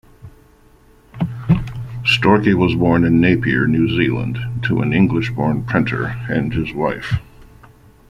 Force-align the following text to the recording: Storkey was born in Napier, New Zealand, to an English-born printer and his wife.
Storkey 2.03 2.55
was 2.55 2.73
born 2.73 3.05
in 3.05 3.21
Napier, 3.21 3.67
New 3.67 3.87
Zealand, 3.95 4.39
to 4.63 4.81
an 4.81 4.93
English-born 4.93 5.65
printer 5.65 6.07
and 6.27 6.51
his 6.51 6.73
wife. 6.73 7.19